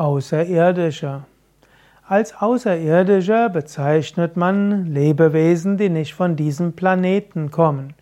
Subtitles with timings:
[0.00, 1.24] Außerirdische.
[2.08, 7.92] Als Außerirdischer bezeichnet man Lebewesen, die nicht von diesem Planeten kommen.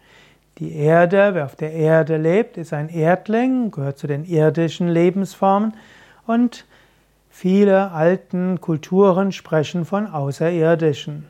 [0.59, 5.75] Die Erde, wer auf der Erde lebt, ist ein Erdling, gehört zu den irdischen Lebensformen
[6.25, 6.67] und
[7.31, 11.27] viele alten Kulturen sprechen von Außerirdischen.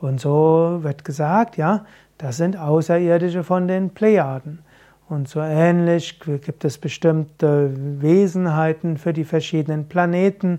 [0.00, 1.84] Und so wird gesagt, ja,
[2.18, 4.60] das sind Außerirdische von den Plejaden.
[5.08, 7.70] Und so ähnlich gibt es bestimmte
[8.00, 10.58] Wesenheiten für die verschiedenen Planeten.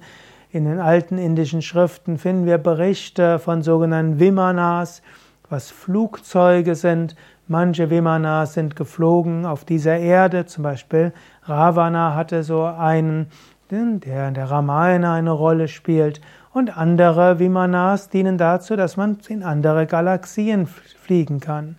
[0.51, 5.01] In den alten indischen Schriften finden wir Berichte von sogenannten Vimanas,
[5.49, 7.17] was Flugzeuge sind.
[7.49, 11.11] Manche Vimanas sind geflogen auf dieser Erde, zum Beispiel
[11.43, 13.27] Ravana hatte so einen,
[13.69, 16.21] der in der Ramayana eine Rolle spielt.
[16.53, 21.75] Und andere Vimanas dienen dazu, dass man in andere Galaxien fliegen kann.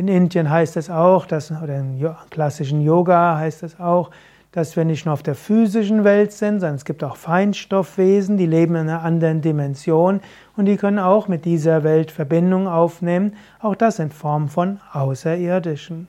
[0.00, 4.10] In Indien heißt es auch, dass, oder im klassischen Yoga heißt es auch,
[4.50, 8.46] dass wir nicht nur auf der physischen Welt sind, sondern es gibt auch Feinstoffwesen, die
[8.46, 10.22] leben in einer anderen Dimension
[10.56, 13.36] und die können auch mit dieser Welt Verbindung aufnehmen.
[13.60, 16.08] Auch das in Form von Außerirdischen.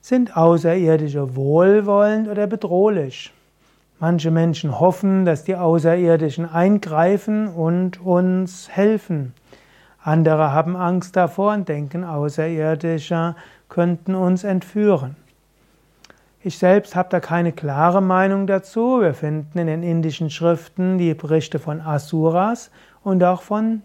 [0.00, 3.32] Sind Außerirdische wohlwollend oder bedrohlich?
[3.98, 9.34] Manche Menschen hoffen, dass die Außerirdischen eingreifen und uns helfen.
[10.02, 13.34] Andere haben Angst davor und denken, Außerirdische
[13.68, 15.16] könnten uns entführen.
[16.42, 19.02] Ich selbst habe da keine klare Meinung dazu.
[19.02, 22.70] Wir finden in den indischen Schriften die Berichte von Asuras
[23.02, 23.82] und auch von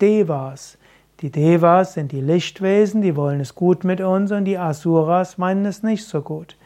[0.00, 0.78] Devas.
[1.20, 5.64] Die Devas sind die Lichtwesen, die wollen es gut mit uns und die Asuras meinen
[5.64, 6.56] es nicht so gut.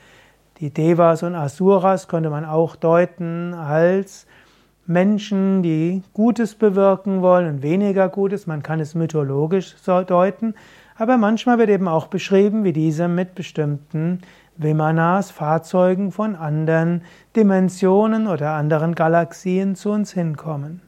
[0.61, 4.27] Die Devas und Asuras könnte man auch deuten als
[4.89, 8.47] Menschen, die Gutes bewirken wollen und weniger Gutes.
[8.47, 10.55] Man kann es mythologisch deuten,
[10.97, 14.23] aber manchmal wird eben auch beschrieben, wie diese mit bestimmten
[14.57, 17.03] Vimanas, Fahrzeugen von anderen
[17.37, 20.81] Dimensionen oder anderen Galaxien zu uns hinkommen.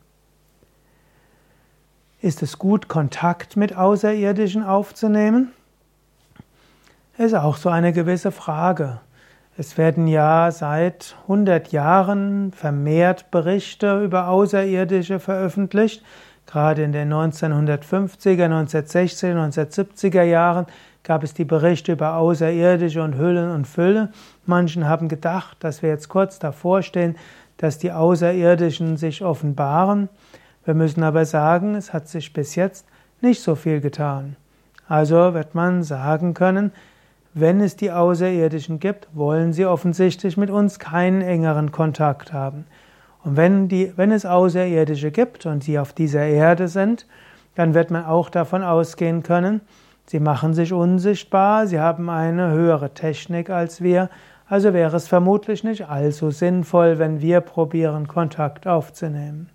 [2.23, 5.53] Ist es gut, Kontakt mit Außerirdischen aufzunehmen?
[7.19, 9.01] Ist auch so eine gewisse Frage.
[9.61, 16.03] Es werden ja seit 100 Jahren vermehrt Berichte über Außerirdische veröffentlicht.
[16.47, 20.65] Gerade in den 1950er, 1960er, 1970er Jahren
[21.03, 24.13] gab es die Berichte über Außerirdische und Hüllen und Fülle.
[24.47, 27.17] Manchen haben gedacht, dass wir jetzt kurz davor stehen,
[27.59, 30.09] dass die Außerirdischen sich offenbaren.
[30.65, 32.87] Wir müssen aber sagen, es hat sich bis jetzt
[33.21, 34.37] nicht so viel getan.
[34.89, 36.73] Also wird man sagen können,
[37.33, 42.67] wenn es die Außerirdischen gibt, wollen sie offensichtlich mit uns keinen engeren Kontakt haben.
[43.23, 47.07] Und wenn, die, wenn es Außerirdische gibt und sie auf dieser Erde sind,
[47.55, 49.61] dann wird man auch davon ausgehen können,
[50.07, 54.09] sie machen sich unsichtbar, sie haben eine höhere Technik als wir,
[54.49, 59.51] also wäre es vermutlich nicht allzu sinnvoll, wenn wir probieren, Kontakt aufzunehmen.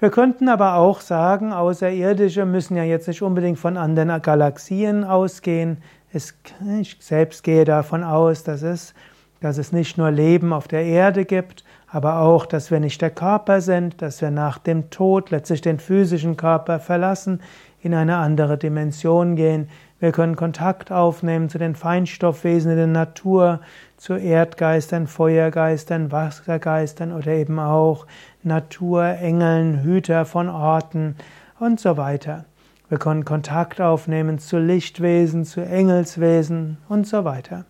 [0.00, 5.78] Wir könnten aber auch sagen, Außerirdische müssen ja jetzt nicht unbedingt von anderen Galaxien ausgehen.
[6.12, 6.34] Es,
[6.80, 8.92] ich selbst gehe davon aus, dass es,
[9.40, 13.10] dass es nicht nur Leben auf der Erde gibt, aber auch, dass wir nicht der
[13.10, 17.40] Körper sind, dass wir nach dem Tod letztlich den physischen Körper verlassen,
[17.80, 19.68] in eine andere Dimension gehen.
[20.00, 23.60] Wir können Kontakt aufnehmen zu den Feinstoffwesen in der Natur,
[23.96, 28.06] zu Erdgeistern, Feuergeistern, Wassergeistern oder eben auch
[28.44, 31.16] Naturengeln, Hüter von Orten
[31.58, 32.44] und so weiter.
[32.88, 37.64] Wir können Kontakt aufnehmen zu Lichtwesen, zu Engelswesen und so weiter.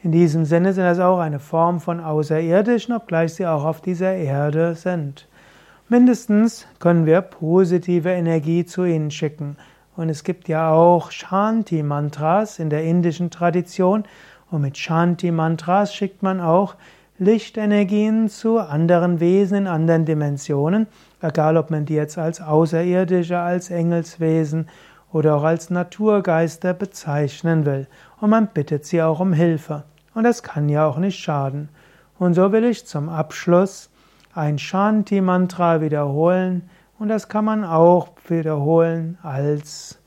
[0.00, 4.14] In diesem Sinne sind das auch eine Form von Außerirdischen, obgleich sie auch auf dieser
[4.14, 5.26] Erde sind.
[5.88, 9.56] Mindestens können wir positive Energie zu ihnen schicken.
[9.96, 14.04] Und es gibt ja auch Shanti-Mantras in der indischen Tradition.
[14.50, 16.76] Und mit Shanti-Mantras schickt man auch
[17.20, 20.86] Lichtenergien zu anderen Wesen in anderen Dimensionen,
[21.20, 24.68] egal ob man die jetzt als Außerirdische, als Engelswesen
[25.12, 27.88] oder auch als Naturgeister bezeichnen will.
[28.20, 29.82] Und man bittet sie auch um Hilfe.
[30.14, 31.68] Und das kann ja auch nicht schaden.
[32.20, 33.90] Und so will ich zum Abschluss
[34.34, 36.70] ein Shanti-Mantra wiederholen.
[37.00, 39.98] Und das kann man auch wiederholen als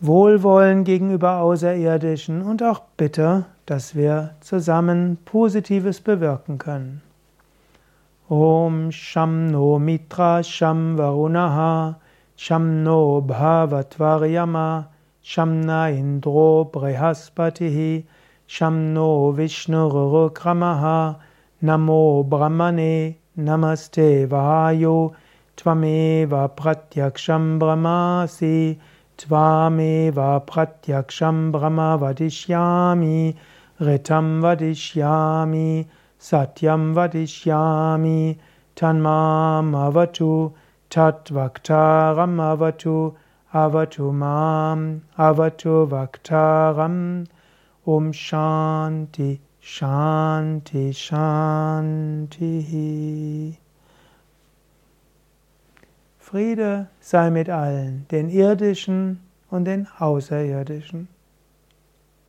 [0.00, 7.02] Wohlwollen gegenüber Außerirdischen und auch Bitte, dass wir zusammen Positives bewirken können.
[8.28, 11.98] Om Sham No Mitra Sham Varunaha
[12.36, 14.86] Sham No Bhavatvaryama
[15.20, 18.04] Shamna Indro Brihaspatihi
[18.46, 21.16] Shamno Vishnurukramaha
[21.60, 25.14] Namo Brahmane Namaste Vahayo
[25.56, 28.78] Tvameva Pratyaksham Brahmasi
[29.18, 33.34] Tvameva Pratyaksham Brahma Vadishyami
[33.80, 35.86] Ritam Vadishyami
[36.20, 38.38] Satyam Vadishyami
[38.76, 40.54] Tanmam Avatu
[40.88, 43.16] Tatvaktaram Avatu
[43.52, 47.26] Avatu Mam Avatu Vaktaram
[47.86, 52.38] Om Shanti Shanti Shanti
[56.28, 61.08] Friede sei mit allen, den irdischen und den außerirdischen.